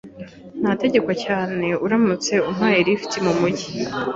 Nategekwa 0.61 1.13
cyane 1.25 1.67
uramutse 1.85 2.33
umpaye 2.49 2.79
lift 2.87 3.11
mumujyi. 3.25 3.69